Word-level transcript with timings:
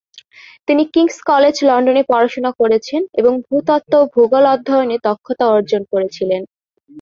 তিনি 0.67 0.83
King's 0.93 1.17
College 1.25 1.55
লন্ডনে 1.69 2.03
পড়াশোনা 2.09 2.51
করেছেন, 2.61 3.01
এবং 3.19 3.33
ভূতত্ত্ব 3.47 3.93
ও 3.97 4.09
ভূগোল 4.13 4.43
অধ্যয়নে 4.53 4.97
দক্ষতা 5.07 5.45
অর্জন 5.55 5.81
করেছিলেন। 5.91 6.41